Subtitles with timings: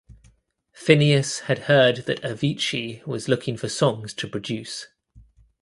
[0.73, 4.87] Finneas had heard that Avicii was looking for songs to produce.